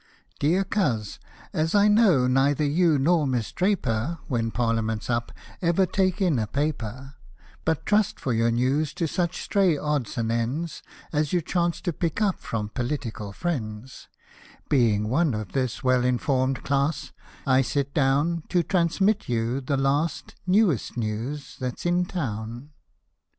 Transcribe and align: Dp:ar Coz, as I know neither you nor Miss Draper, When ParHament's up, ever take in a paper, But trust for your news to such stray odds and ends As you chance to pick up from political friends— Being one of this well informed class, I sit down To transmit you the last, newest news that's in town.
Dp:ar 0.39 0.63
Coz, 0.67 1.19
as 1.53 1.75
I 1.75 1.87
know 1.87 2.25
neither 2.25 2.63
you 2.63 2.97
nor 2.97 3.27
Miss 3.27 3.51
Draper, 3.51 4.17
When 4.27 4.51
ParHament's 4.51 5.11
up, 5.11 5.31
ever 5.61 5.85
take 5.85 6.19
in 6.19 6.39
a 6.39 6.47
paper, 6.47 7.13
But 7.65 7.85
trust 7.85 8.19
for 8.19 8.33
your 8.33 8.49
news 8.49 8.95
to 8.95 9.07
such 9.07 9.43
stray 9.43 9.77
odds 9.77 10.17
and 10.17 10.31
ends 10.31 10.81
As 11.13 11.33
you 11.33 11.39
chance 11.41 11.81
to 11.81 11.93
pick 11.93 12.19
up 12.19 12.39
from 12.39 12.69
political 12.69 13.31
friends— 13.31 14.07
Being 14.71 15.07
one 15.07 15.35
of 15.35 15.51
this 15.51 15.83
well 15.83 16.03
informed 16.03 16.63
class, 16.63 17.11
I 17.45 17.61
sit 17.61 17.93
down 17.93 18.41
To 18.49 18.63
transmit 18.63 19.29
you 19.29 19.61
the 19.61 19.77
last, 19.77 20.33
newest 20.47 20.97
news 20.97 21.57
that's 21.59 21.85
in 21.85 22.05
town. 22.05 22.71